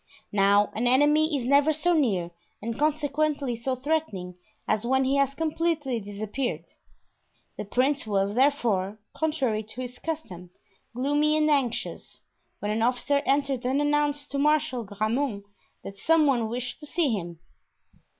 Now 0.31 0.71
an 0.73 0.87
enemy 0.87 1.37
is 1.37 1.45
never 1.45 1.71
so 1.71 1.93
near 1.93 2.31
and 2.59 2.79
consequently 2.79 3.55
so 3.55 3.75
threatening, 3.75 4.33
as 4.67 4.83
when 4.83 5.03
he 5.03 5.17
has 5.17 5.35
completely 5.35 5.99
disappeared. 5.99 6.65
The 7.55 7.65
prince 7.65 8.07
was, 8.07 8.33
therefore, 8.33 8.97
contrary 9.15 9.61
to 9.61 9.81
his 9.81 9.99
custom, 9.99 10.49
gloomy 10.95 11.37
and 11.37 11.51
anxious, 11.51 12.21
when 12.57 12.71
an 12.71 12.81
officer 12.81 13.21
entered 13.27 13.63
and 13.63 13.79
announced 13.79 14.31
to 14.31 14.39
Marshal 14.39 14.85
de 14.85 14.95
Grammont 14.95 15.43
that 15.83 15.99
some 15.99 16.25
one 16.25 16.49
wished 16.49 16.79
to 16.79 16.87
see 16.87 17.11
him. 17.13 17.37